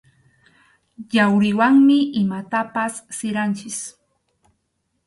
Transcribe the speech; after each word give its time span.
Yawriwanmi 1.15 1.97
imatapas 2.21 2.93
siranchik. 3.17 3.77